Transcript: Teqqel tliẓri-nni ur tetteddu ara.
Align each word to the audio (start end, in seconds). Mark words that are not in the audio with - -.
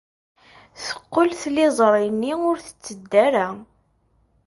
Teqqel 0.83 1.29
tliẓri-nni 1.41 2.33
ur 2.49 2.57
tetteddu 2.65 3.13
ara. 3.25 3.47